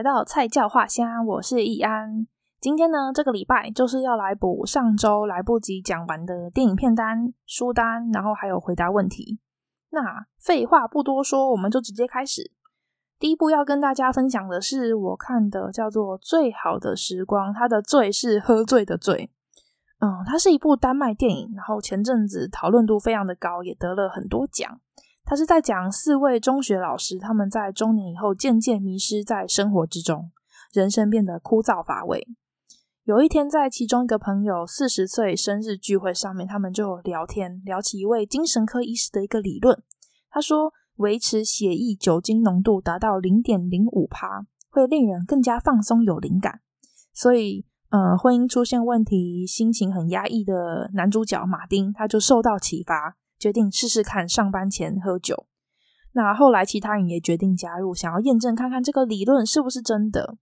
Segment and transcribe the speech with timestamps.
[0.00, 2.26] 来到菜教画虾，我是易安。
[2.58, 9.38] 今天呢，这个礼拜就是要来补上周来不及讲完的电影片单、书单，然后还有回答问题。
[9.90, 12.50] 那废话不多说，我们就直接开始。
[13.18, 19.30] 第一部要跟大家分享的是我看的，叫做《最好的时光》，它的“醉”是喝醉的“醉”。
[20.00, 24.80] 嗯，它是一部丹麦电影，然后前阵子讨论度非常的高，也得了很多奖。
[25.30, 30.32] 他是在讲四位中学老师，他们在中年以后渐渐迷失在生活之中，
[30.72, 32.26] 人生变得枯燥乏味。
[33.04, 39.80] 有一天，在其中一个朋友四十岁生日聚会上面，他们就聊天，聊起一位精神科医师的一个理论。
[40.30, 46.58] 他说，维持血液酒精浓度达到零点零五趴，会令人更加放松有灵感。
[47.14, 53.16] 所以，呃，婚姻出现问题、心情很压抑的男主角马丁，他就受到启发。
[53.40, 55.46] 决定试试看上班前喝酒。
[56.12, 60.36] 那后来其他人也决定加入，想要验证看看这个理论是不是真的。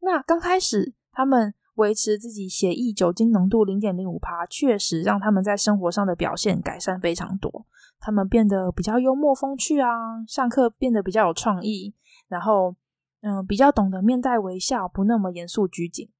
[0.00, 7.66] 那刚开始他们维持自己血液酒精浓度零点零五趴，确实让他们在生活上的表现改善非常多。
[7.98, 9.88] 他们变得比较幽默风趣啊，
[10.28, 11.94] 上课变得比较有创意，
[12.28, 12.76] 然后
[13.22, 16.10] 嗯、比较懂得面带微笑，不那么严肃拘谨。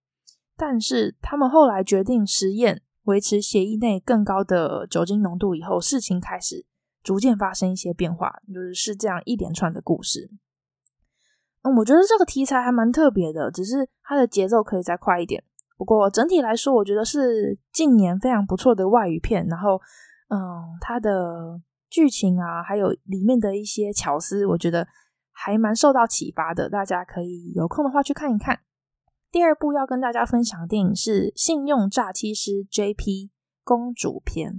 [0.56, 2.82] 但是他们后来决定实验。
[3.06, 6.64] 维持血液内更高的酒精浓度以后，事情开始
[7.02, 10.30] 逐渐发生一些变化，就是是这样一连串的故事。
[11.62, 15.42] 嗯，我觉得这个题材还蛮特别的，只是它的节奏可以再快一点。
[15.76, 19.46] 不过整体来说，我觉得是近年非常不错的外语片。
[19.46, 19.80] 然后，
[20.28, 20.38] 嗯，
[20.80, 24.88] 它的剧情啊，还有里面的一些巧思，我觉得
[25.32, 26.68] 还蛮受到启发的。
[26.70, 28.60] 大家可以有空的话去看一看。
[29.36, 33.28] 第二部要跟大家分享的电影是《信用诈欺师 JP
[33.62, 34.50] 公主篇》。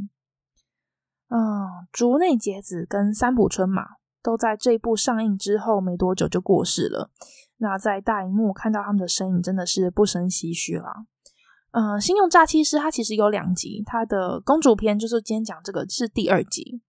[1.29, 3.83] 嗯，竹内结子跟三浦春马
[4.21, 7.09] 都在这部上映之后没多久就过世了。
[7.57, 11.07] 那在大荧幕看到他们的身影，真的是不胜唏嘘啦。
[11.71, 16.83] 嗯，《信用诈欺师》它其实有两集，它的公主篇就是今天讲这个是第二集，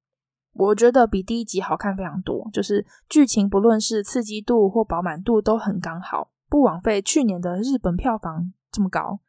[0.52, 6.32] 我觉得比第一集好看非常多，就是剧情不论是刺激度或饱满度都很刚好。
[6.48, 9.20] 不枉费去年的日本票房这么高，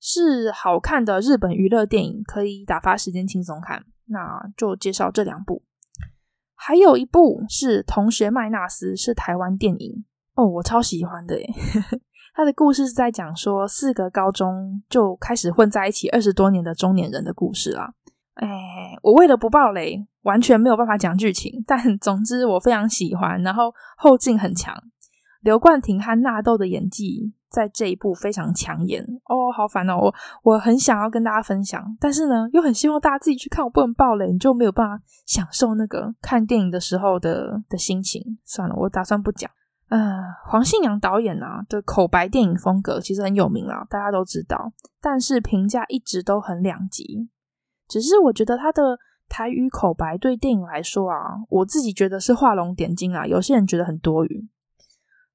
[0.00, 3.84] 是好看的日本娱乐电影，可以打发时间轻松看。
[4.08, 5.64] 那就介绍这两部，
[6.54, 11.46] 还有一部是《同学麦纳斯》，是台湾电影哦，我超喜欢的耶。
[12.34, 17.94] 他的故事是在讲说四个高中就开始混在一起二十多年的中年人的故事啦。
[18.34, 18.46] 哎，
[19.02, 24.72] 我为了不爆雷，完全没有办法讲剧情，但总之我非常喜欢，然后后劲很强。
[25.46, 29.96] 刘冠廷和纳豆的演技在这一部非常抢眼哦，好烦哦！
[29.96, 38.20] 我我很想要跟大家分享，但是呢，又很希望大家自己去看，我不能爆雷，你就没有办法享受那个看电影的时候的的心情。
[38.44, 39.48] 算了，我打算不讲。
[39.88, 47.28] 呃，黄信阳导演啊的口白电影风格其实很有名啦，大家都知道，但是评价一直都很两极。
[47.86, 51.16] 只是我觉得他的台语口白对电影来说啊，
[51.48, 54.48] 我自己觉得是画龙点睛啊，有些人觉得很多余。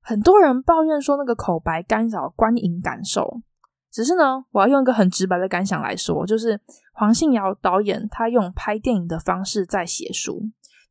[0.03, 3.41] 很多人抱怨说那个口白干扰观影感受，
[3.91, 6.59] 只是呢，我要用一个很直白的感想来说，就是
[6.91, 10.41] 黄信尧导演他用拍电影的方式在写书，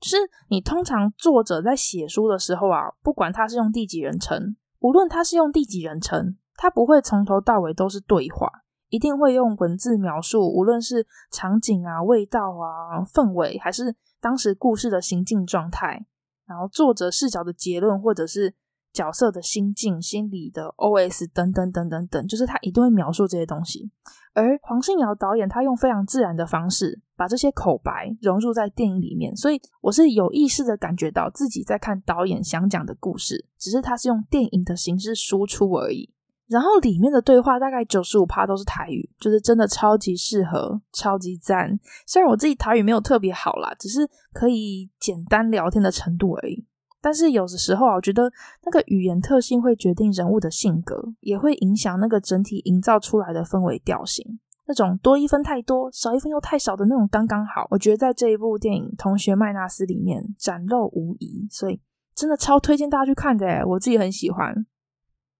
[0.00, 0.16] 就是
[0.48, 8.48] 你通常作者在写书的时候啊，不管他是用第几人称，无论他是用第几人称，他不会从头到尾都是对话，
[8.90, 16.06] 一定会用文字描述，无论是场景啊、味道啊、氛围，还是当时故事的行进状态，
[16.46, 18.54] 然后作者视角的结论，或者是。
[18.92, 23.90] 角色的心境、心理的 OS 等等等等等，就是他一定会描述这些东西。
[24.32, 36.12] 而黄信尧导演他用非常自然的方式把这些口白融入在电影里面，所以我是有意识的感觉到自己在看导演想讲的故事，只是他是用电影的形式输出而已。
[36.46, 41.78] 然后里面的对话大概九十五趴都是台语，就是真的超级适合，超级赞。
[42.06, 46.66] 虽然我自己台语没有特别好啦，只是可以简单聊天的程度而已。
[47.00, 48.30] 但是有的时候啊，我觉得
[48.64, 54.38] 那个语言特性会决定人物的性格，也会影响那个整体营造出来的氛围调性。
[54.66, 61.80] 那种多一分太多，少一分又太少的那种刚刚好，我觉得在这一部电影《同学麦纳斯》里面展露无遗，所以
[62.14, 64.66] 真的超推荐大家去看的，我自己很喜欢。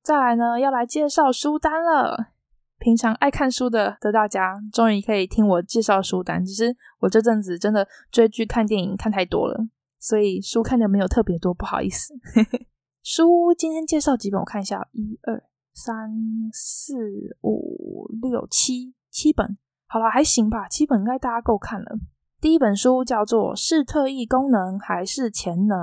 [0.03, 2.31] 再来呢，要来介绍书单了。
[2.79, 6.43] 平常爱看书的的大家，终于可以听我介绍书单。
[6.43, 9.61] 只是我这阵子真的追剧、看电影看太多了。
[10.01, 12.15] 所以书看的没有特别多，不好意思。
[13.05, 15.43] 书今天介绍几本，我看一下，一二
[15.73, 16.11] 三
[16.53, 16.97] 四
[17.43, 19.57] 五六七七本，
[19.87, 21.99] 好了，还行吧，七本应该大家够看了。
[22.41, 25.79] 第一本书叫做《是特异功能还是潜能》，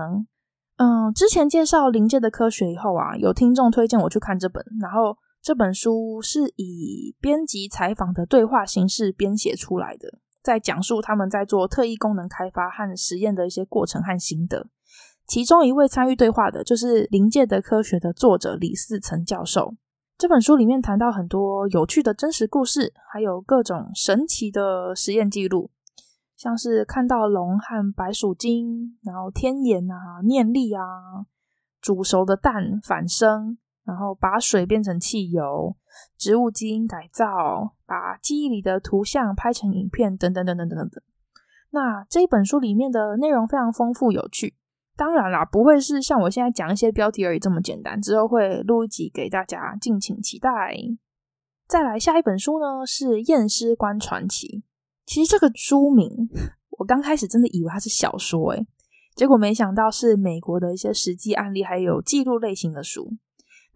[0.78, 14.68] 嗯，之前介绍灵界的科学以后啊，有听众推荐我去看这本，然后这本书是以编辑采访的对话形式编写出来的，在讲述他们在做特异功能开发和实验的一些过程和心得。
[15.28, 19.76] 其中一位参与对话的就是《临界的科学》的作者李四成教授。
[20.18, 25.70] 这本书里面谈到很多有趣的真实故事，还有各种神奇的实验记录，
[26.38, 30.82] 像是看到龙和白鼠精，然后天眼啊、念力啊、
[31.82, 35.76] 煮熟的蛋反生，然后把水变成汽油、
[36.18, 41.04] 植物基因改造、把记忆里的图像拍成影片等等等等等等等。
[41.72, 44.56] 那这一本书里面的内容非常丰富有趣。
[44.96, 48.02] 当然啦，不会是像我现在讲一些标题而已这么简单。
[48.02, 50.50] 之后会录一集给大家，敬请期待。
[51.68, 54.48] 再来下一本书呢，是《验尸官传奇》。
[55.06, 56.10] 其实这个书名，
[56.80, 58.66] 我刚开始真的以为它是小说，诶，
[59.16, 63.18] 结果没想到是美国的一些实际案例，还有记录类型的书。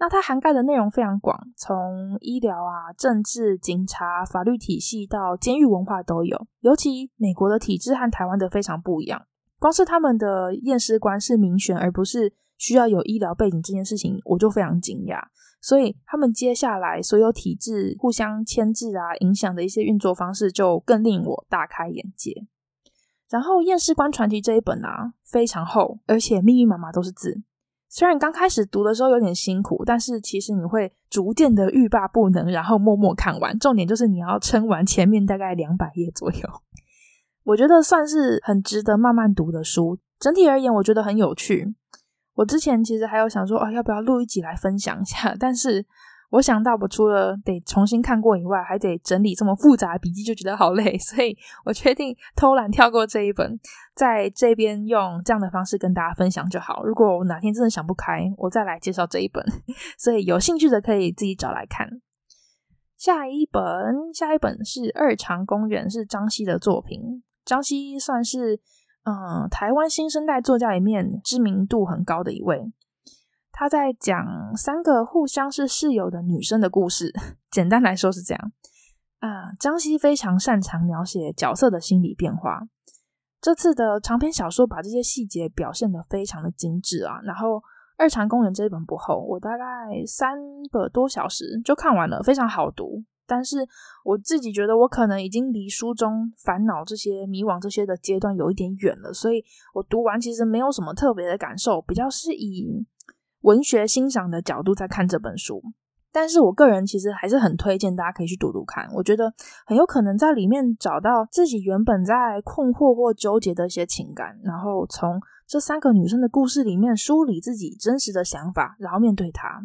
[0.02, 6.48] 那它涵盖的内容非常广，从医疗啊、政治、警察、法律体系到监狱文化都有。
[6.62, 9.28] 尤其美国的体制和台湾的非常不一样。
[9.60, 15.22] 光是他们的验尸官是民选，而不是需要有医疗背景这件事情，我就非常惊讶。
[15.62, 22.34] 所以他们接下来所有体制互相牵制啊，影响的一些运作方式，就更令我大开眼界。
[23.30, 27.44] 然后《验尸官传奇》这一本啊，非常厚，而且密密麻麻都是字。
[27.94, 33.60] 虽然刚开始读的时候有点辛苦，但是其实你会逐渐的欲罢不能，然后默默看完。
[33.60, 36.40] 重点就是你要撑完前面大概两百页左右。
[37.44, 40.00] 我觉得算是很值得慢慢读的书。
[40.18, 41.76] 整体而言，我觉得很有趣。
[42.36, 45.36] 我之前其实还有想说，啊，要不要录一集来分享一下？
[45.38, 45.86] 但是
[46.32, 50.98] 我想到，我除了得重新看过以外，还得整理这么复杂的笔记，就觉得好累。
[51.00, 53.60] 所以我决定偷懒跳过这一本，
[53.94, 56.84] 在这边用这样的方式跟大家分享就好。
[56.86, 59.46] 如果我哪天真的想不开，我再来介绍这一本。
[60.00, 61.88] 所以有兴趣的可以自己找来看。
[62.98, 67.24] 下一本，下一本是《二常公园》，是张希的作品。
[67.44, 68.56] 张希算是
[69.04, 72.72] 嗯台湾新生代作家里面知名度很高的一位。
[73.62, 74.26] 他在讲
[74.56, 77.14] 三个互相是室友的女生的故事。
[77.52, 78.52] 简单来说是这样
[79.20, 79.54] 啊。
[79.60, 82.62] 张西非常擅长描写角色的心理变化。
[83.40, 87.22] 这次的长篇小说把这些细节表现得非常的精致啊。
[87.24, 87.58] 然后
[88.00, 89.64] 《二常公园》这一本不厚，我大概
[90.08, 90.40] 三
[90.72, 93.04] 个多小时就看完了，非常好读。
[93.28, 93.58] 但是
[94.04, 102.84] 我自己觉得，我可能已经离书中烦恼这些、迷惘这些的阶段有一点远了，所以我读完其实没有什么特别的感受，比较是以
[103.42, 105.62] 文学欣赏的角度在看这本书。
[106.14, 109.34] 但是我个人其实还是很推荐大家可以去读读看，我觉得
[109.66, 119.62] 很有可能在里面找到自己原本在困惑或纠结的一些情感，然后从这三个女生的故事里面梳理自己真实的想法，然后面对它。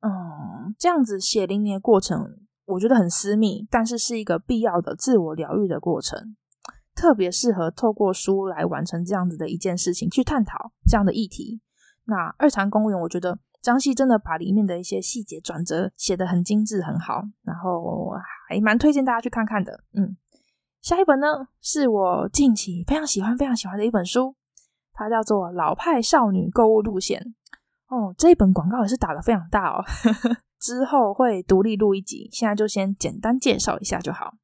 [0.00, 2.40] 嗯，这样子血淋淋的过程。
[2.66, 6.34] 我觉得很私密，但是是一个必要的自我疗愈的过程，
[6.94, 11.60] 特别适合透过书来完成这样子的一件事情，去探讨这样的议题。
[12.06, 18.10] 那《二常公园》，我觉得张西真的把里面的一些细节转折写得很精致，很好，然后
[18.48, 19.80] 还蛮推荐大家去看看的。
[19.94, 20.16] 嗯，
[20.82, 21.26] 下一本呢，
[21.60, 24.36] 是我近期非常喜欢、非常喜欢的一本书，
[24.92, 27.20] 它叫做《老派少女购物路线》。
[27.88, 29.84] 哦，这一本广告也是打得非常大哦。
[30.60, 34.34] 之后会独立录一集，现在就先简单介绍一下就好。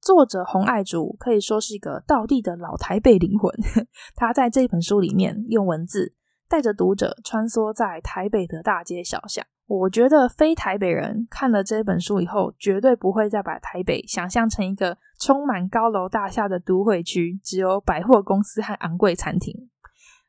[0.00, 3.52] 作者洪爱竹可以说是一个道地的老台北灵魂，
[4.16, 6.14] 他在这一本书里面用文字
[6.50, 9.46] 带着读者穿梭在台北的大街小巷。
[9.68, 19.70] 我觉得非台北人看了这本书以后，绝对不会再把台北想象成一个充满高楼大厦的都会区，只有百货公司和昂贵餐厅。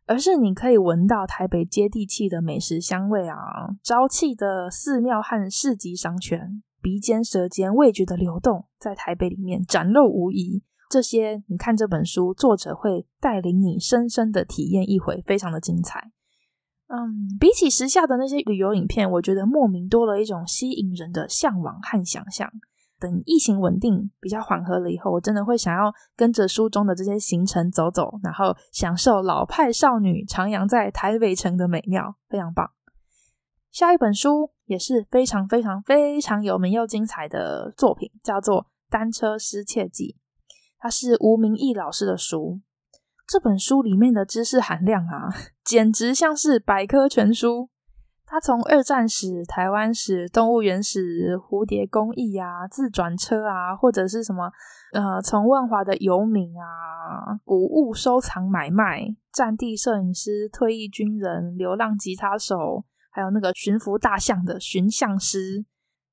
[0.05, 3.37] 而是你可以闻到台北接地气的美食香味啊，
[3.81, 10.61] 朝气的寺庙和市集商圈，鼻尖舌尖味觉的流动，在台北里面展露无遗。
[10.91, 16.11] 这些你看这本书，作者会带领你深深的体验一回，非常的精彩。
[16.87, 22.51] 嗯，比起时下的那些旅游影片，我觉得莫名多了一种吸引人的向往和想象。
[22.99, 32.69] 等疫情稳定、比较缓和了以后，我真的会想要跟着书中的这些行程走走，然后享受老派少女徜徉在台北城的美妙，非常棒。
[33.71, 40.17] 下一本书也是非常非常非常有名又精彩的作品，叫做《单车失窃记》，
[40.81, 42.59] 它是吴明义老师的书。
[43.27, 45.29] 这本书里面的知识含量啊，
[45.63, 47.69] 简直像是百科全书。
[48.25, 54.49] 他从二战史、台湾史、动物园史、蝴蝶工艺啊、自转车啊，或者是什么
[54.93, 65.63] 呃，从万华的游民啊、古物收藏买卖、战地摄影师、退役军人、流浪吉他手，还有那个驯服大象的驯象师，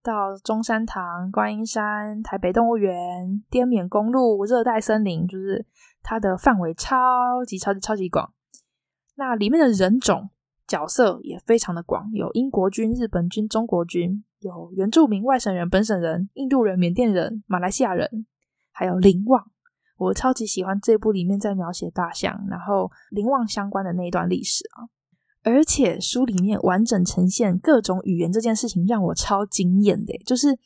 [0.08, 5.66] 到中山堂、观音山、台北动物园、滇缅公路、热带森林，就是
[6.02, 8.32] 它的范围超级超级超级广。
[9.16, 10.30] 那里面的人种。
[10.68, 18.26] 角色也非常的广，有英国军、日本军、中国军，有原住民、外省人、本省人、印度人、缅甸人、马来西亚人，
[18.70, 19.50] 还有林旺。
[19.96, 24.84] 我超级喜欢这部里面在描写大象，然后林旺相关的那一段历史啊，
[25.48, 30.58] 而且书里面完整呈现各种语言这件事情让我超惊艳的，就是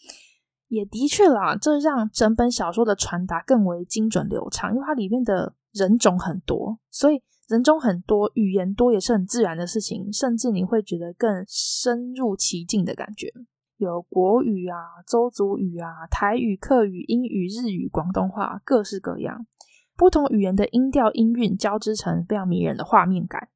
[0.67, 7.23] 也的确啦，这让整本小说的传达更为精准流畅，因为它里面的人种很多，所以。
[7.49, 13.31] 人种很多，语言多也是很自然的事情，甚至你会觉得更深入其境的感觉。
[13.77, 19.45] 有国语啊、周族语啊、台语、客语、英语、日语、广东话，各式各样，
[19.99, 23.49] 不同语言的音调、音韵交织成非常迷人的画面感。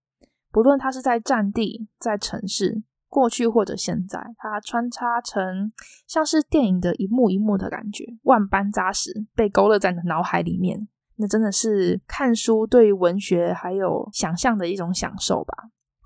[0.57, 5.71] 不论它是在战地、在城市、过去或者现在，它穿插成
[6.07, 10.89] 像是电影的一幕一幕的感觉，万般扎实，被勾勒在你的脑海里面。
[11.17, 15.55] 那真的是看书对于文学还有想象的一种享受吧，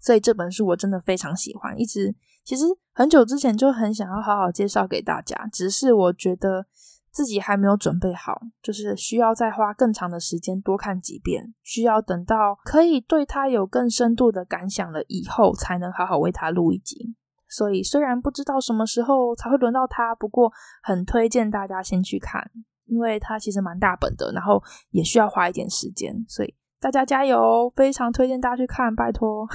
[0.02, 6.66] 所以这本书我真的非常喜欢，一直其实很久之前就很想要好好介绍给大家，只是我觉得
[7.10, 17.14] 自己还没有准备好，就是需要再花更长的时间多看几遍，需要等到可以对它有更深度的感想了以后，才能好好为它录一集。
[17.48, 20.52] 所以虽然不知道什么时候才会轮到它，不过
[20.82, 22.50] 很推荐大家先去看。
[22.86, 27.72] 因为它其实蛮大本的，然后也需要花一点时间，所以大家加油！
[27.76, 29.46] 非常推荐大家去看，拜托。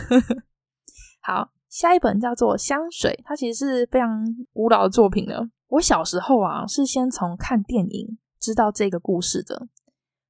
[1.21, 5.49] 好，下一本叫做《香水》，它其实是非常古老的作品了。
[5.67, 9.67] 我小时候啊，是先从看电影知道这个故事的，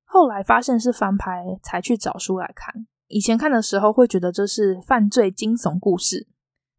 [0.05, 2.87] 后来发现是翻拍，才去找书来看。
[3.09, 6.27] 以前看的时候会觉得这是犯罪惊悚故事，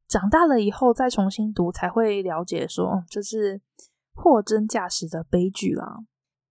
[0.09, 3.61] 长大了以后再重新读，才会了解说这是
[4.17, 5.99] 货真价实的悲剧啦。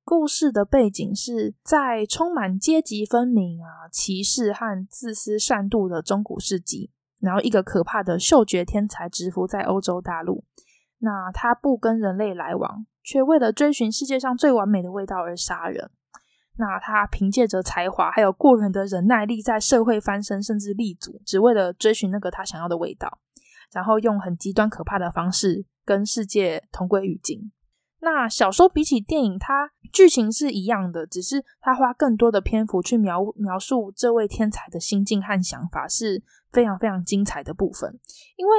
[0.05, 10.43] 故事的背景是在充满阶级分明啊、歧视和自私善妒的中古世纪，然后一个可怕的嗅觉天才蛰伏在欧洲大陆。
[10.99, 15.91] 那他不跟人类来往，却为了追寻世界上最完美的味道而杀人。
[16.57, 23.19] 那他凭借着才华还有过人的忍耐力，在社会翻身甚至立足，只为了追寻那个他想要的味道，
[23.73, 27.51] 然后用很极端可怕的方式跟世界同归于尽。
[27.99, 36.23] 那小说比起电影，它剧情是一样的，只是他花更多的篇幅去描描述这位天才的心境和想法，是
[36.55, 37.91] 非常非常精彩的部分。
[38.37, 38.53] 因为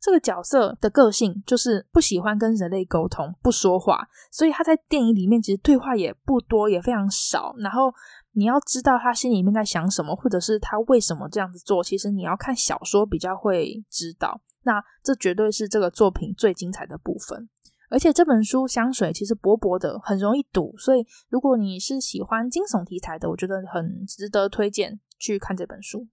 [0.00, 7.54] 这个角色的个性就是不喜欢跟人类沟通、不说话，所以他在电影里面其实对话也不多，也非常少。
[7.58, 7.92] 然后
[8.32, 14.40] 你要知道他心里面在想什么，或者是他为什么这样子做，其实你要看小说比较会知道。
[14.64, 17.48] 那这绝对是这个作品最精彩的部分。
[17.88, 26.08] 而且这本书香水其实薄薄的，很容易读，所以如果你是喜欢惊悚题材的，我觉得很值得推荐去看这本书。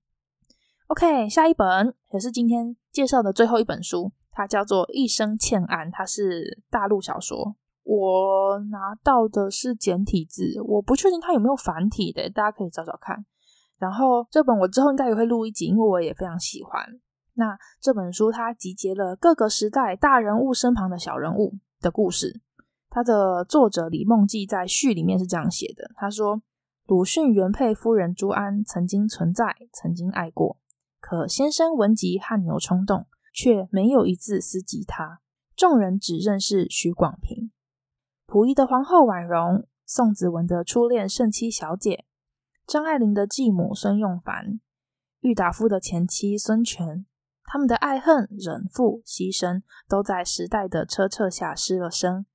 [0.89, 7.55] OK，下一本也是今天介绍的最后一本书，它叫做《一生欠安》，它是大陆小说。
[7.83, 13.23] 我拿到的是简体字，我不确定它有没有繁体的，大家可以找找看。
[13.77, 16.83] 然后这本我之后应该也会录一集，因为我也非常喜欢。
[17.35, 22.41] 那这本书它集结了各个时代大人物身旁的小人物的故事，
[22.89, 26.41] 它的作者李梦季在序里面是这样写的：他说，
[26.87, 30.57] 鲁迅原配夫人朱安曾经存在，曾经爱过，
[31.09, 35.21] 可先生文集汗牛充栋，却没有一字思及他。
[35.55, 37.51] 众人只认识许广平。
[38.27, 42.05] 溥仪的皇后婉容，宋子文的初恋圣妻小姐，
[42.67, 44.59] 张爱玲的继母孙用凡，
[45.21, 47.07] 郁达夫的前妻孙权。
[47.45, 52.27] 他们的爱恨、忍负、牺牲，都在时代的车辙下失了声，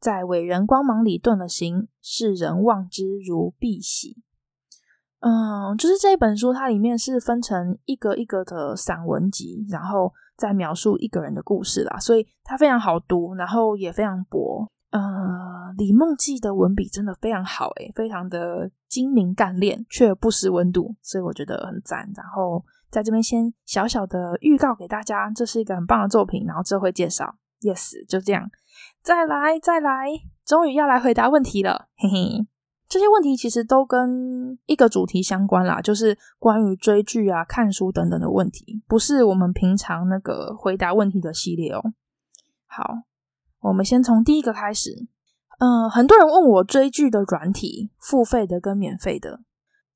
[0.00, 4.16] 在伟人光芒里遁了形，世人望之如敝屣。
[5.26, 14.68] 嗯，就是这一本书，它里面是分成一个一个的散文集，然后再描述一个人的故事啦，所以它非常好读，然后也非常薄。
[14.90, 15.00] 呃，
[15.78, 22.10] 李梦季的文笔真的非常好，诶，非常的精明干练，却不失温度，所以我觉得很赞。
[22.14, 22.64] 然后。
[22.90, 27.34] 在这边先小小的预告给大家，这是一个很棒的作品，然后这会介绍。
[27.60, 28.48] Yes，就这样，
[29.02, 30.06] 再来再来，
[30.46, 32.46] 终于要来回答问题了，嘿嘿。
[32.94, 41.82] 这些问题其实都跟一个主题相关啦，就是关于追剧啊、看书等等的问题，不是我们平常那个回答问题的系列哦。
[42.68, 42.98] 好，
[43.62, 45.08] 我们先从第一个开始。
[45.58, 49.40] 嗯、很多人问我追剧的软体，付费的跟免费的。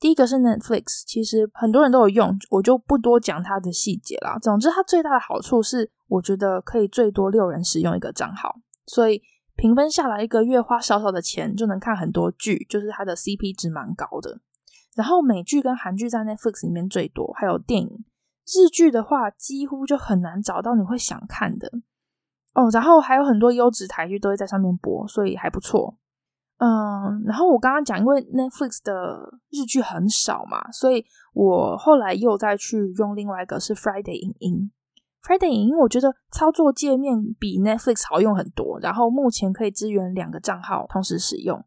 [0.00, 4.36] 第一个是 Netflix，其实很多人都有用，我就不多讲它的细节啦。
[4.42, 9.22] 总之，它最大的好处是，我觉得可以最多六人使用一个账号，所以
[9.58, 14.38] 平分下来，一个月花少少的钱就能看很多剧，就是它的 CP 值蛮高的。
[14.94, 18.04] 然后美剧跟韩剧在 Netflix 里面最多，还有电影。
[18.46, 21.68] 日剧的话，几乎就很难找到你会想看的
[22.54, 22.70] 哦。
[22.72, 25.98] 然后还有很多优质台剧都会在上面播，所以还不错。
[26.58, 34.70] 嗯，然后我刚刚讲，因为 Netflix 的日剧很少嘛，所以我后来又再去用另外一个是 Friday 影音。
[35.26, 41.62] Friday 影音我觉得操作界面比 Netflix 好用很多，然后目前可以支援两个账号同时使用。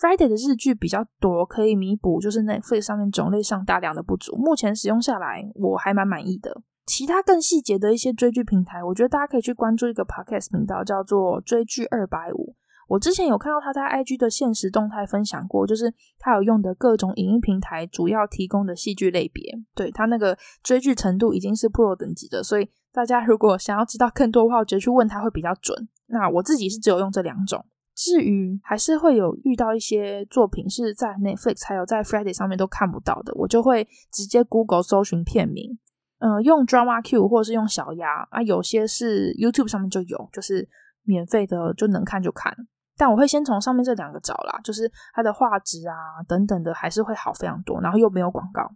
[0.00, 4.36] Friday 的日剧比较多，可以弥补就是 Netflix 上面种类上大量的不足。
[4.36, 6.62] 目前使用下来，我还蛮满意的。
[6.86, 12.56] 其他更细节的一些追剧平台，我觉得大家可以去关注一个 Podcast 频道，叫做追剧二百五。
[12.88, 25.88] 我之前有看到他在 IG 的限时动态分享过，就是他有用的各种影音平台主要提供的戏剧类别，对，他那个追剧程度已经是 Pro 等级的，所以大家如果想要知道更多的话，我觉得去问他会比较准。
[26.06, 35.78] 那我自己是只有用这两种，至于还是会有遇到一些作品是在 Netflix 还有在 Friday 上面都看不到的，我就会直接 Google 搜寻片名，
[36.18, 40.68] 嗯、呃，用 Drama Q 或者是用小鸭啊，有些是 YouTube 上面就有，就是
[41.04, 42.52] 免费的就能看就看。
[42.96, 45.94] 但我会先从上面这两个找啦，就是它的画质啊
[46.26, 48.68] 等等的，还是会好非常多，然后又没有广告。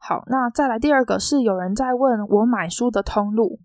[0.00, 3.60] 好，那再来第二个是有人在问我买书的通路，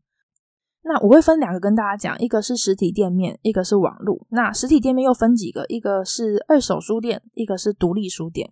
[0.84, 4.28] 那我会分两个跟大家讲，一个是实体店面，一个是网路。
[4.30, 8.52] 那实体店面又分几个，一个是二手书店，一个是独立书店。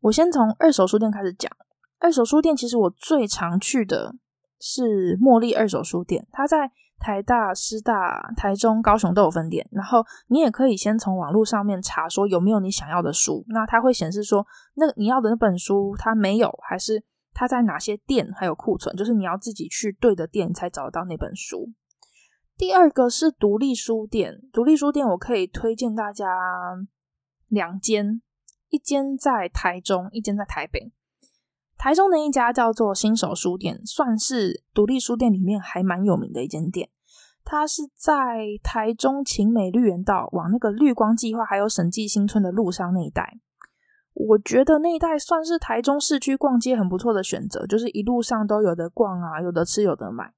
[0.00, 1.50] 我先从二手书店开始讲，
[2.00, 4.16] 二手书店其实我最常去的
[4.58, 6.72] 是茉莉二手书店，它在。
[7.00, 21.72] 台大、师大、台中、高雄都有分店，然后你也可以先从网络上面查说有没有你想要的书，那它会显示说那你要的那本书它没有，还是它在哪些店还有库存，就是你要自己去对的店才找得到那本书。
[22.56, 26.26] 第二个是独立书店，独立书店我可以推荐大家
[27.48, 28.20] 两间，
[28.68, 30.92] 一间在台中，一间在台北。
[31.80, 36.90] 台中的一家叫做新手书店，算是独立书店里面还蛮有名的一间店。
[37.42, 43.38] 它是在台中晴美绿园道往那个绿光计划还有审计新村的路上那一带。
[44.12, 50.34] 我觉得那一带算是台中市区逛街很不错的选择，就是一路上都有得逛啊，有得吃，有得买。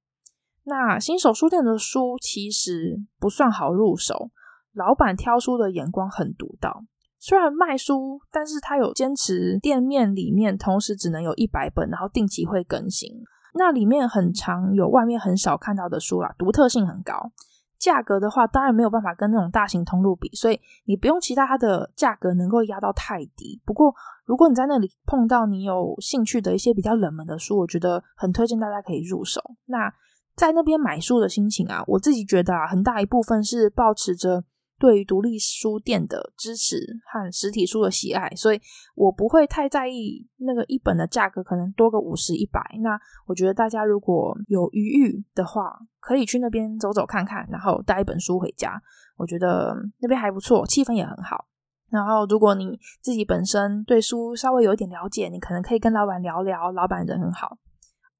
[0.62, 4.30] 那新手书店的书其实不算好入手，
[4.72, 6.84] 老板挑书的眼光很独到。
[7.24, 13.08] 虽然卖书，但是他有坚持店面里面同时只能有一百本，然后定期会更新。
[13.54, 17.30] 那里面很常有外面很少看到的书啦，独特性很高。
[17.78, 23.62] 价格的话，当然没有办法跟那种大型通路比，所以你不用期待它的价格能够压到太低。
[23.64, 29.40] 不过，如果你在那里碰到你有兴趣的一些比较冷门的书，我觉得很推荐大家可以入手。
[29.66, 29.94] 那
[30.34, 34.42] 在那边买书的心情啊，我自己觉得啊，很大一部分是抱持着。
[34.82, 38.60] 对于独立书店的支持和实体书的喜爱，所以
[38.96, 42.60] 我不会太在意那个一本的价格，可能多个五十、一百。
[42.80, 48.82] 那我觉得大家如果有余裕的话，可以去那边走走看看，然后带一本书回家。
[49.16, 51.46] 我觉得那边还不错，气氛也很好。
[51.88, 57.56] 然后如果你自己本身对书稍微有一点了解，你可能可以跟老板聊聊，老板人很好。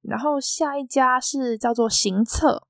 [0.03, 2.68] 然后下一家是叫做行册。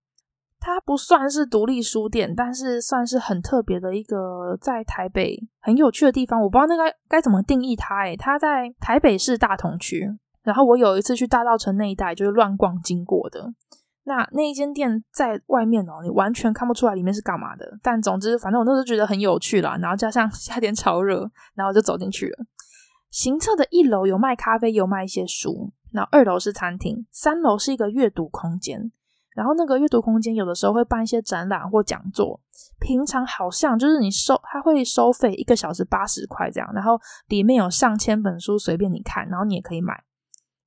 [0.65, 6.41] 它不算是独立书店，但是算是很特别的一个在台北很有趣的地方。
[6.41, 10.09] 我不知道那个该怎么定义它，诶，它在台北市大同区。
[10.45, 13.53] 然后我有一次去大稻城那一带，就是乱逛经过的。
[14.05, 17.79] 那那一间店在外面哦，你完全看不出来里面是干嘛的。
[17.83, 19.77] 但总之，反正我那时候觉得很有趣啦。
[19.81, 22.39] 然后加上夏天超热，然后就走进去了。
[23.11, 25.73] 行测的一楼有卖咖啡，有卖一些书。
[25.91, 28.93] 然后二楼是餐厅，三楼是一个阅读空间。
[29.35, 32.41] 然后那个阅读空间有的时候会办一些展览或讲座，
[32.81, 40.03] 平常好像就是你收，他会收费一个小时八十块这样，然后里面有上千本书随便你看，然后你也可以买。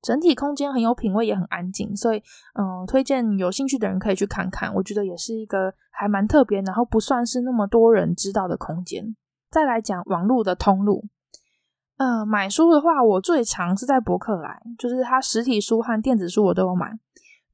[0.02, 2.22] 整体空间很有品味，也很安静，所以
[2.54, 4.72] 嗯，推荐有兴趣的人可以去看看。
[4.72, 9.16] 我觉得也是一个还蛮特别，然后不算是那么多人知道的空间。
[9.50, 11.04] 再来讲网络的通路，
[11.96, 16.92] 呃，买书的话，我最常是在博客来，就是它实体书和电子书我都有买。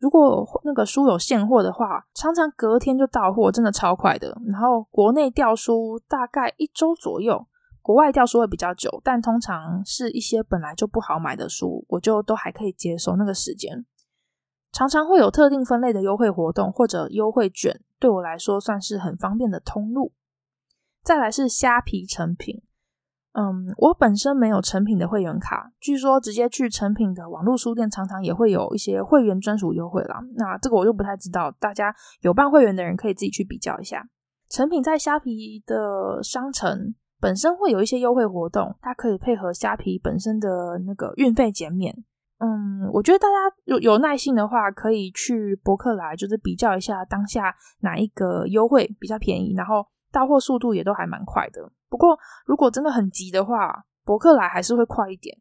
[0.03, 4.37] 如果那个书有现货的话，常常隔天就到货，真的超快的。
[4.49, 7.47] 然后国内调书大概一周左右，
[7.81, 13.87] 国外调书会比较久，但通常是一些本来就不好买的书，我就都还可以接受那个时间。
[14.73, 20.11] 常常会有特定分类的优惠活动或者优惠券，对我来说算是很方便的通路。
[21.05, 22.61] 再来是虾皮成品，
[23.33, 30.21] 嗯，我本身没有成品的会员卡，据说直接去成品的网络书店常常也会有一些会员专属优惠啦。
[30.37, 34.05] 那这个我就不太知道，大家有办会员的人可以自己去比较一下。
[34.49, 36.95] 成品在虾皮的商城。
[37.23, 41.95] 本身会有一些优惠活动，它可以配合虾皮本身的那个运费减免。
[42.39, 51.63] 嗯，我觉得大家有有耐心的话，可以去博客来，就是比较一下当下哪一个优惠比较便宜，然后到货速度也都还蛮快的。
[51.93, 55.37] 不过如果真的很急的话，博客来还是会快一点。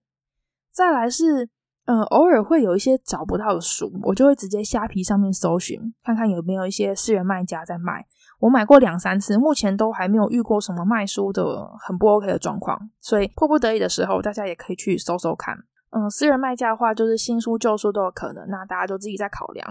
[0.74, 1.50] 再来是，
[1.86, 8.06] 嗯，偶尔会有一些找不到的书，我就会直接虾皮上面搜寻，看看有没有一些私人卖家在卖。
[8.42, 15.56] 我买过两三次，目前都还没有遇过什么卖书的很不 OK 的状况，所以迫不得已的时候，大家也可以去搜搜看。
[15.92, 19.66] 嗯，私人卖家的话，就是新书旧书都有可能，那大家就自己再考量。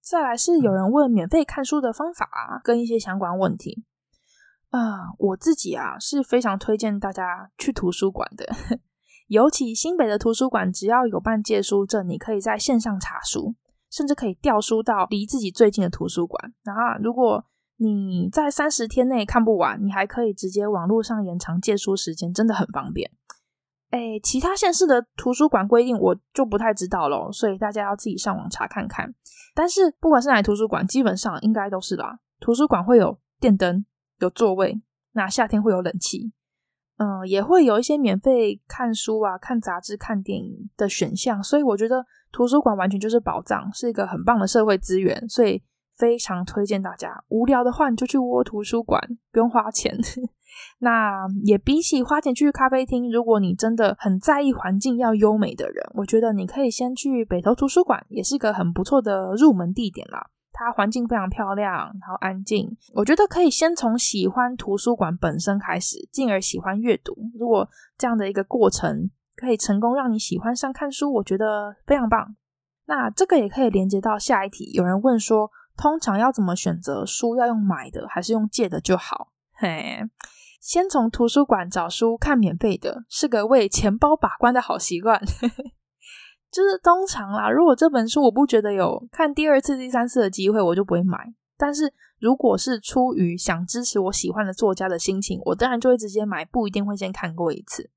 [0.00, 3.84] 再来是有人问免费看书的方法跟一些相关问题。
[4.72, 8.46] 啊、我自己啊是非常推荐大家去图书馆的，
[9.28, 13.54] 尤其新北的图书馆，只要有办借书证，你可以在线上查书，
[13.90, 16.54] 甚至可以调书到离自己最近的图书馆。
[16.64, 17.44] 然后如果
[17.76, 23.10] 你在三十天内看不完，你还可以直接网络上延长借书时间，真的很方便。
[23.90, 29.14] 诶，其他县市的图书馆规定我就不太知道咯，所以大家要自己上网查看看。
[29.54, 32.18] 但是不管是哪图书馆，基本上应该都是啦。
[32.40, 33.84] 图书馆会有电灯、
[34.24, 34.80] 有座位，
[35.12, 36.32] 那夏天会有冷气，
[36.96, 41.42] 嗯，也会有一些免费看书啊、看杂志、看电影的选项。
[41.42, 45.28] 所以我觉得图书馆完全就是宝藏，是一个很棒的社会资源。
[45.28, 45.62] 所以。
[45.94, 48.98] 非常推荐大家，无聊的话你就去窝图书馆，
[49.30, 49.96] 不用花钱。
[50.80, 60.26] 那也比起花钱去咖啡厅，如果你真的很在意环境要优美的人，我觉得你可以先去北投图书馆，也是个很不错的入门地点啦。
[60.52, 62.76] 它环境非常漂亮，然后安静。
[62.94, 67.16] 我觉得可以先从喜欢图书馆本身开始，进而喜欢阅读。
[67.38, 72.36] 如果这样的一个过程可以成功让你喜欢上看书，我觉得非常棒。
[72.86, 77.36] 那这个也可以连接到下一题，有人问说，通常要怎么选择书？
[77.36, 79.32] 要用买的还是用借的就好？
[79.54, 80.00] 嘿，
[80.60, 85.20] 先从图书馆找书看免费的，是个为钱包把关的好习惯。
[86.52, 91.18] 就是通常啦，如果这本书我不觉得有看第二次、第三次的机会，我就不会买。
[91.56, 97.90] 但是如果是出于想支持我喜欢的作家的心情，我当然就会直接买，不一定会先看过一次。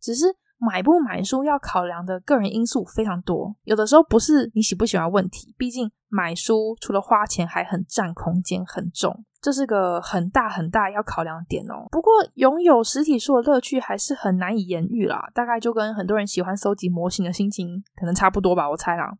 [0.00, 0.36] 只是。
[0.58, 11.86] 买不买书要考量的个人因素非常多，有的时候不是你喜不喜欢问题，毕竟买书除了花钱还很占空间，很重，这是个很大很大要考量的点哦。
[11.92, 19.12] 不过拥有实体书的乐趣还是很难以言喻啦，大概就跟很多人喜欢收集模型的心情可能差不多吧，我猜啦。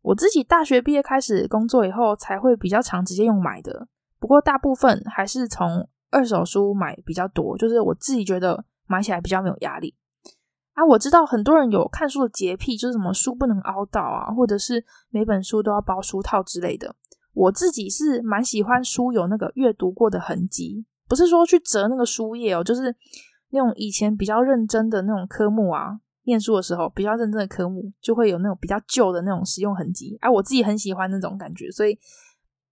[0.00, 9.94] 我自己大学毕业开始工作以后，才会比较常直接用买的，不过大部分还是从二手书买比较多，就是我自己觉得买起来比较没有压力。
[10.78, 16.94] 啊，我知道很多人有看书的洁癖，就是什么书不能凹到啊，或者是每本书都要包书套之类的。
[17.34, 22.94] 我自己是蛮喜欢书有那个阅读过的痕迹，不是说去折那个书页哦，就是
[23.50, 30.16] 那种以前比较认真的那种科目啊，念书的时候比较认真的科目，就会有那种比较旧的那种使用痕迹。
[30.20, 31.98] 啊，我自己很喜欢那种感觉，所以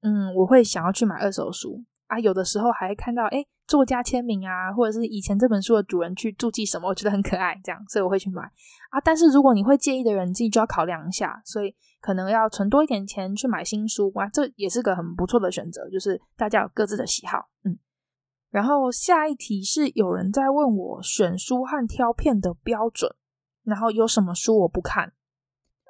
[0.03, 1.83] 嗯，我会想要去买二手书。
[2.07, 8.43] 啊，有的时候还会看到诶作家签名啊，或者是以前这本书的主人去注记什么，我觉得很可爱，这样，所以我会去买
[8.91, 9.01] 啊。
[9.03, 17.77] 但是如果你会介意的人，自己就要考量一下，所以可能要存多一点钱去买新书哇，这也是个很不错的选择，就是大家有各自的喜好，嗯。
[18.51, 23.13] 然后下一题是有人在问我选书和挑片的标准，
[23.65, 25.13] 然后有什么书我不看，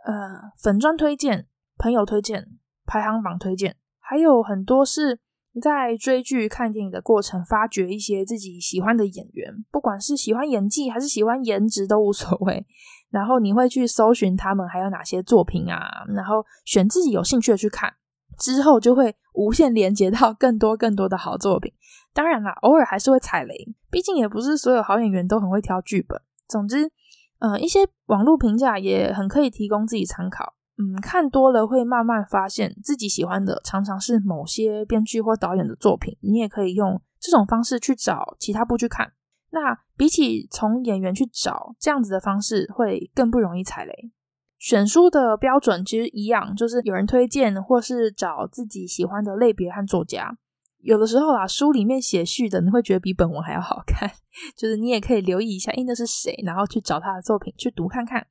[0.07, 2.48] 呃，粉砖推荐、朋友推荐、
[2.87, 5.20] 排行榜推荐，还有很多是。
[5.61, 12.66] 在追剧、看电影的过程，发掘一些自己喜欢的演员，不管是喜欢演技还是喜欢颜值都无所谓。
[13.09, 17.95] 然后你会去搜寻他们还有哪些作品啊，然后选自己有兴趣的去看，
[18.37, 21.73] 之后就会无限连接到更多更多的好作品。
[22.12, 23.55] 当然啦，偶尔还是会踩雷，
[23.90, 26.21] 毕竟也不是所有好演员都很会挑剧本。
[26.49, 26.90] 总之，
[27.38, 30.56] 呃，一些网络评价也很可以提供自己参考。
[30.79, 36.17] 嗯，看多了会慢慢发现自己喜欢的常常是某些编剧或导演的作品。
[36.21, 39.12] 你也可以用这种方式去找其他部去看。
[39.51, 44.11] 那比起从演员去找这样子的方式，会更不容易踩雷。
[44.59, 50.37] 选书的标准其实一样，就是有人推荐或是找自己喜欢的类别和作家。
[50.81, 54.11] 有的时候啊，书里面写序的你会觉得比本文还要好看，
[54.57, 58.27] 就是你也可以留意一下，诶，那是谁，然后去找他的作品去读看看。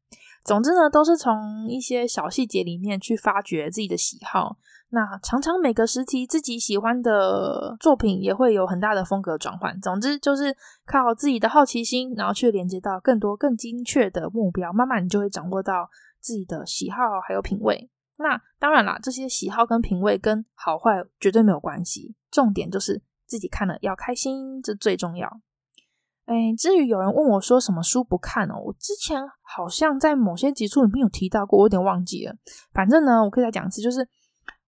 [0.45, 4.57] 总之呢，都是从一些小细节里面去发掘自己的喜好。
[4.89, 9.77] 那常常每个时期自己喜欢的作品也会有很大的风格转换。
[9.81, 10.55] 总之就是
[10.85, 15.89] 靠自己的好奇心，然后去连接到更多更精确的目标，慢慢你就会掌握到
[16.21, 17.89] 自己的喜好还有品味。
[18.17, 25.41] 那当然啦，这些喜好跟品味跟好坏绝对没有关系，重点就是自己看了要开心，这最重要。
[26.25, 32.35] 哎，至于有人问我说什么书不看哦，我之前好像在某些集数里面有提到过，我有点忘记了。
[32.73, 34.07] 反正呢，我可以再讲一次，就是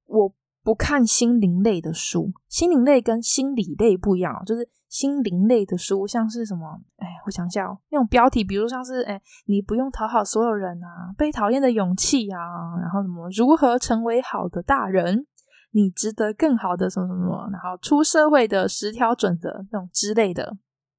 [0.05, 0.31] 我
[0.63, 6.79] 不看心灵类的书，心灵类跟心理类不一样，就是心灵类的书，像是什么？
[6.97, 12.37] 哎，我想想哦，那种标题，比如像是哎，你不用讨好所有人啊，被讨厌的勇气啊，
[12.79, 15.25] 然后什么如何成为好的大人，
[15.71, 20.55] 你值得更好的什么什么什么，然后出社会的十条准则那种之类的。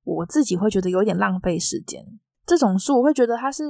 [0.09, 2.03] 我自己会觉得有点浪费时间。
[2.47, 3.65] 这种书我会觉得它是，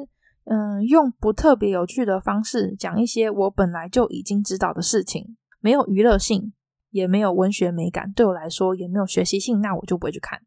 [0.44, 6.52] 嗯，用不特别有趣的方式讲一些我本来就已经知道的事情，没有娱乐性，
[6.90, 10.40] 也没有文学美感，对我来说也没有学习性，那我就不会去看。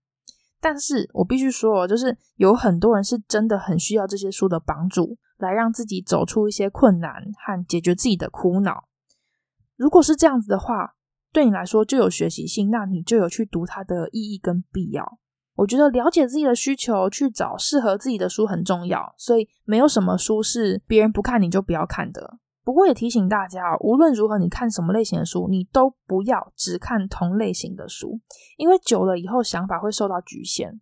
[0.62, 7.12] 但是我必须说，就是有很多人是真的很需要这些书的帮助，来让自己走出一些困难
[7.46, 8.86] 和解决自己的苦恼。
[9.76, 10.94] 如果是这样子的话，
[11.34, 15.18] 对你来说就有学习性，那你就有去读它的意义跟必要。
[15.62, 22.40] 我觉得了解自己的需求，去找适合自己的书很重要，所以没有什么书是别人不看你就不要看的。
[22.64, 28.20] 不过也提醒大家，无论如何你看什么类型的书，你都不要只看同类型的书，
[28.58, 30.82] 因为久了以后想法会受到局限。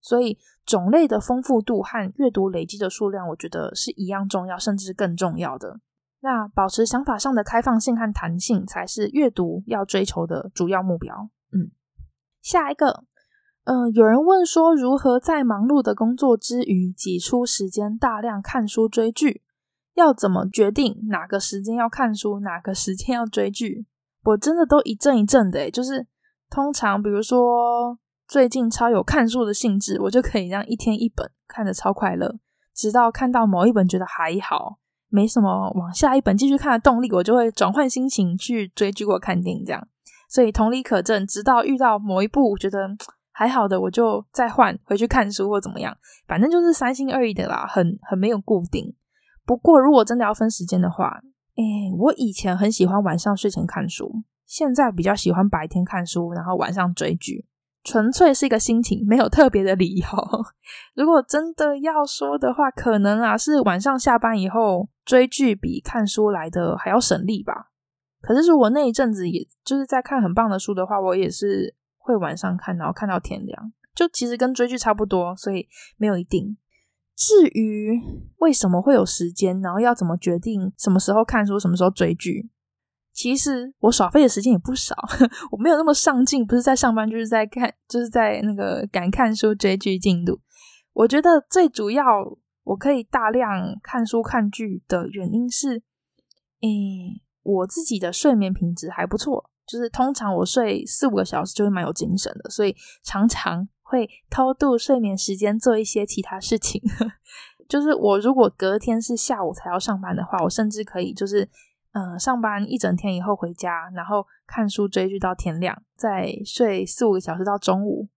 [0.00, 5.80] 所以种类的丰富度和阅读累积的数量，我觉得是一样重要，甚至更重要的。
[6.20, 11.30] 那保持想法上的开放性和弹性，才是阅读要追求的主要目标。
[11.50, 11.72] 嗯，
[12.40, 13.02] 下一个。
[13.64, 19.42] 嗯、有人问说，如何在忙碌的工作之余挤出时间大量看书追剧？
[19.94, 23.86] 要怎么决定哪个时间要看书，哪个时间要追剧？
[24.24, 26.06] 我真的都一阵一阵的诶，就是
[26.48, 32.38] 通常比如说最近超有看书的兴致，我就可以让一天一本看得超快乐，
[32.74, 39.86] 直到看到某一本觉得还好，没什么往下一本继续看的动力，我就会转换心情去追剧或看电影这样。
[40.28, 42.96] 所以同理可证，直到遇到某一部觉得。
[43.40, 45.96] 还好的，我就再换回去看书或怎么样，
[46.28, 48.94] 反正就是三心二意的啦，很很没有固定。
[49.46, 51.22] 不过如果真的要分时间的话，
[51.56, 54.12] 诶，我以前很喜欢晚上睡前看书，
[54.44, 57.46] 现在比较喜欢白天看书，然后晚上追剧，
[57.82, 60.06] 纯粹是一个心情，没有特别的理由。
[60.94, 67.70] 如果真的要说的话，可能啊是晚上下班以后追剧比看书来的还要省力吧。
[68.20, 71.74] 可是如果那一阵子也就是在看很棒的书的话，我也是。
[72.00, 76.56] 会晚上看，然后看到天亮，就其实跟追剧差不多，所以没有一定。
[77.14, 78.00] 至于
[78.38, 82.48] 为什么会有时间，然后要怎么决定什么时候看书，什么时候追剧，
[83.12, 84.96] 其实我耍废的时间也不少，
[85.52, 90.40] 我没有那么上进，不是在上班，就是在看，就是在那个赶看书追剧进度。
[90.94, 92.02] 我觉得最主要
[92.64, 95.82] 我可以大量看书看剧的原因是，
[96.62, 99.49] 诶，我自己的睡眠品质还不错。
[99.70, 106.82] 就是通常我睡四五个小时就会蛮有精神的，所以常常会偷渡睡眠时间做一些其他事情。
[107.68, 111.48] 就是我如果隔天是下午才要上班的话，我甚至可以就是
[111.92, 118.08] 嗯、上班一整天以后回家，然后看书追剧到天亮，再睡四五个小时到中午，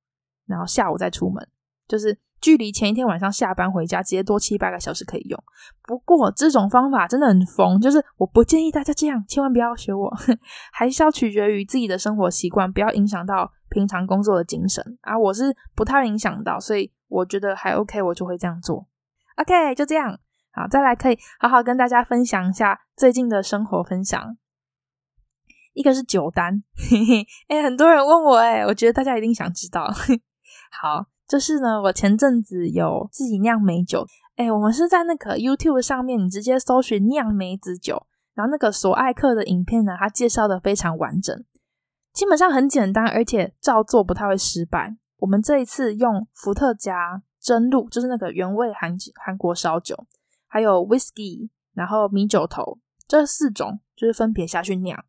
[0.47, 1.47] 然后下午再出门，
[1.87, 2.17] 就是。
[2.43, 5.43] 距离前一天晚上下班回家直接多七八个小时可以用，
[5.83, 10.13] 不过这种方法真的很疯，就是我不建议大家这样，千万不要学我，
[10.73, 15.17] 还是要取决于自己的生活习惯，不要影响到平常工作的精神啊。
[15.17, 18.85] 我是不太影响到，所以我觉得还 OK，我就会这样做。
[19.37, 20.19] OK，就这样，
[20.51, 24.35] 好，再来可以好好跟大家分享一下最近的生活分享。
[25.71, 29.89] 一个是酒单，嘿嘿，诶，很多人问我，诶，我觉得大家一定想知道，
[30.81, 31.12] 好。
[31.27, 34.05] 就是呢，我前阵子有自己酿美酒，
[34.35, 41.43] 诶，我们是在那个 YouTube 上面，你直接搜寻酿梅子酒，然后那个索爱克的影片呢，它介绍的非常完整，
[42.11, 44.95] 基本上很简单，而且照做不太会失败。
[45.19, 49.95] 我们这一次用伏特加、真露，就是那个原味韩韩国烧酒，
[50.47, 55.01] 还有 Whisky，然后米酒头这四种，就是分别下去酿。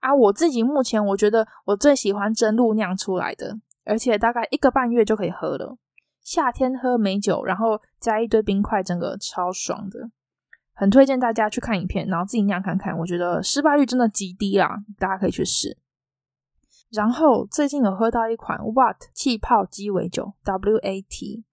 [0.00, 3.58] 啊，我自己目前我觉得我最喜欢真露酿出来的。
[3.84, 5.76] 而且大概一个半月就可以喝了。
[6.22, 10.10] 夏天喝美酒，然后加一堆冰块，整个超爽的，
[10.74, 12.96] 很推荐大家去看影片，然后自己酿看看。
[12.98, 15.78] 我觉得失败率真的极低啦，大家可以去试。
[16.90, 21.44] 然后最近有喝到一款 Wat 气泡鸡尾酒 （W.A.T.），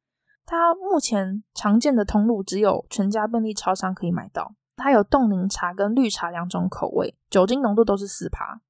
[0.45, 4.55] 它目前常见的通路只有全家便利超商可以买到。
[4.75, 8.61] 它有冻柠茶跟绿茶两种口味，酒精浓度都是四趴。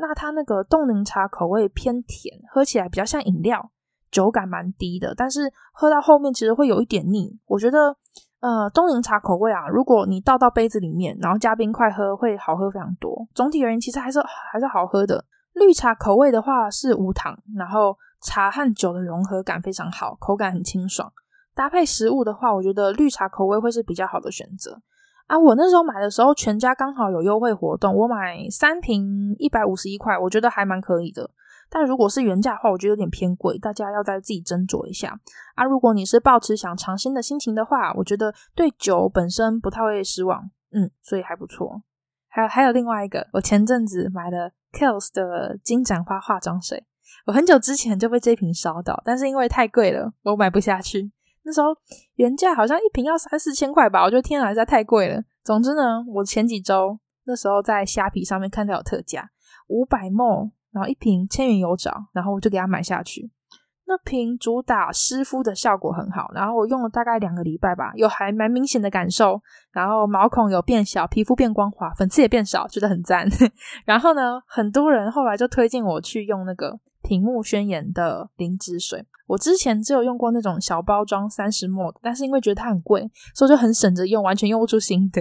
[0.00, 3.70] 那它那个冻柠茶口味偏甜，喝起来比较像饮料，
[4.10, 7.38] 酒感蛮低的，但是喝到后面其实会有一点腻。
[7.46, 7.94] 我觉得，
[8.40, 13.28] 呃，冻柠茶口味啊，如果你倒到杯子里面，然后加冰块喝，会好喝非常多。
[13.34, 14.18] 总体而言，其实还是
[14.52, 15.24] 还是好喝的。
[15.52, 21.12] 绿茶口味的话是无糖，然后茶和酒的融合感非常好，口感很清爽。
[21.54, 24.80] 搭配食物的话，我觉得绿茶口味会是比较好的选择
[25.30, 25.38] 啊。
[25.38, 31.30] 我那时候买的时候，全家刚好有优惠活动，我买三瓶一百五十一块，我觉得还蛮可以的。
[31.70, 35.18] 但如果是原价的话，我觉得有点偏贵，大家要再自己斟酌一下
[35.54, 35.64] 啊。
[35.64, 41.82] 如果你是抱持想尝鲜的心情的话，我觉得对酒本身不太会失望，嗯，所以还不错。
[42.28, 44.52] 还有还有另外一个，我前阵子买的。
[44.72, 46.86] Kiehl's 的金盏花化妆水，
[47.26, 51.10] 我很久之前就被这瓶烧到，但是因为太贵了，我买不下去。
[51.42, 51.68] 那时候
[52.16, 55.22] 原价好像一瓶要三四千块吧，我觉得天啊，实在太贵了。
[55.42, 59.28] 总之呢，我前几周那时候在虾皮上面看到有特价，
[59.68, 63.30] 五百 ml，然后一瓶千元有找，然后我就给它买下去。
[63.86, 69.40] 那瓶主打湿敷的效果很好，然后我用了大概两个礼拜吧，有还蛮明显的感受，
[69.72, 73.26] 然后毛孔有变小，皮肤变光滑，粉刺也变少，觉得很赞。
[73.84, 76.78] 然后呢，很多人后来就推荐我去用那个
[77.10, 85.20] 屏幕宣言的灵芝水，我之前只有用过那种小包装三十 ml，但是因为觉得它很贵，所以就很省着用，完全用不出心得。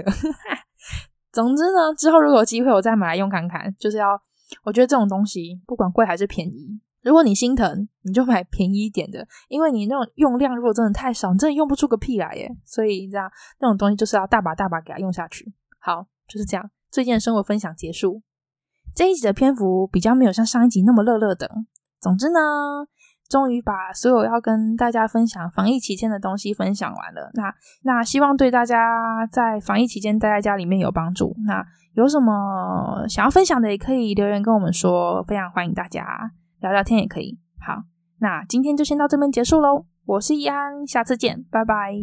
[1.34, 4.22] 总之呢，之后如果有机会我再买来用看看，就是要，
[4.66, 6.80] 我觉得这种东西不管贵还是便宜。
[7.02, 12.48] 如果你心疼，你就买便宜一点的，因为你那种用量如果真的太少，你真的用不出个屁来耶。
[12.66, 13.28] 所以这样
[13.60, 15.52] 那种东西就是要大把大把给它用下去。
[15.80, 16.70] 好，就是这样。
[16.92, 18.22] 最近的生活分享结束，
[18.94, 21.50] 这一集的篇幅比较没有像上一集那么乐乐的。
[22.02, 22.40] 总之呢，
[23.30, 27.30] 终于把所有要跟大家分享防疫期间的东西分享完了。
[27.34, 31.36] 那那希望对大家在防疫期间待在家里面有帮助。
[31.46, 36.32] 那有什么想要分享的，也可以留言跟我们说，非常欢迎大家。
[36.60, 37.38] 聊聊天也可以。
[37.60, 37.84] 好，
[38.20, 39.86] 那今天就先到这边结束喽。
[40.06, 41.94] 我是易安，下次见，拜拜。